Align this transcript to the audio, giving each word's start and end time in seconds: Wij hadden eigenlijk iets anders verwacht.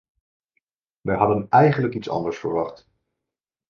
Wij 1.01 1.15
hadden 1.15 1.47
eigenlijk 1.49 1.93
iets 1.95 2.09
anders 2.09 2.37
verwacht. 2.37 2.89